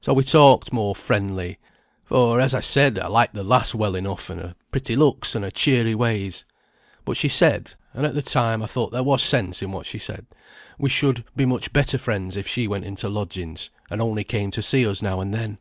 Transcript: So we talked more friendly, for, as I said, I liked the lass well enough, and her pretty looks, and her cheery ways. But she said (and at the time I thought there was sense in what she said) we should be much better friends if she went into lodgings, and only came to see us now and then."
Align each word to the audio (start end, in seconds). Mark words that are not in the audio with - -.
So 0.00 0.14
we 0.14 0.24
talked 0.24 0.72
more 0.72 0.94
friendly, 0.94 1.58
for, 2.02 2.40
as 2.40 2.54
I 2.54 2.60
said, 2.60 2.98
I 2.98 3.06
liked 3.06 3.34
the 3.34 3.42
lass 3.44 3.74
well 3.74 3.96
enough, 3.96 4.30
and 4.30 4.40
her 4.40 4.54
pretty 4.70 4.96
looks, 4.96 5.34
and 5.34 5.44
her 5.44 5.50
cheery 5.50 5.94
ways. 5.94 6.46
But 7.04 7.18
she 7.18 7.28
said 7.28 7.74
(and 7.92 8.06
at 8.06 8.14
the 8.14 8.22
time 8.22 8.62
I 8.62 8.66
thought 8.66 8.92
there 8.92 9.02
was 9.02 9.22
sense 9.22 9.60
in 9.60 9.70
what 9.70 9.84
she 9.84 9.98
said) 9.98 10.24
we 10.78 10.88
should 10.88 11.22
be 11.36 11.44
much 11.44 11.70
better 11.74 11.98
friends 11.98 12.34
if 12.34 12.48
she 12.48 12.66
went 12.66 12.86
into 12.86 13.10
lodgings, 13.10 13.68
and 13.90 14.00
only 14.00 14.24
came 14.24 14.50
to 14.52 14.62
see 14.62 14.86
us 14.86 15.02
now 15.02 15.20
and 15.20 15.34
then." 15.34 15.58